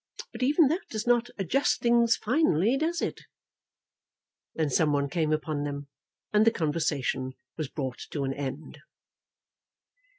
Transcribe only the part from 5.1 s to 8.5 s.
upon them, and the conversation was brought to an